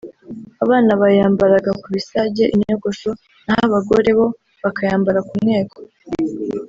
[0.63, 3.09] Abana bayambaraga ku bisage (inyogosho)
[3.45, 4.25] naho abagore bo
[4.63, 5.79] bakayambara ku mweko